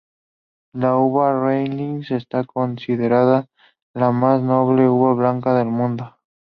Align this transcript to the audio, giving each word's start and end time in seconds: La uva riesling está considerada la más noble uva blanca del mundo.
La 0.73 0.95
uva 0.97 1.29
riesling 1.45 2.03
está 2.09 2.43
considerada 2.43 3.45
la 3.93 4.09
más 4.11 4.41
noble 4.41 4.89
uva 4.89 5.13
blanca 5.13 5.53
del 5.53 5.67
mundo. 5.67 6.17